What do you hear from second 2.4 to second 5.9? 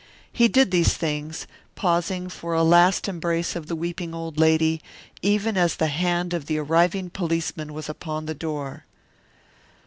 a last embrace of the weeping old lady, even as the